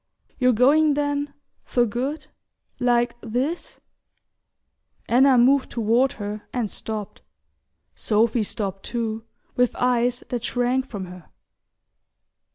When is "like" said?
2.79-3.15